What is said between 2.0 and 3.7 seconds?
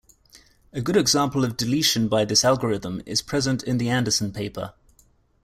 by this algorithm is present